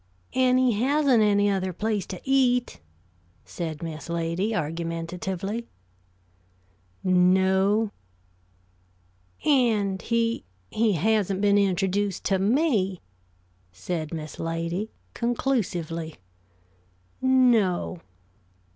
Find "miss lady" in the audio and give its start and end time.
3.83-4.55, 14.11-14.89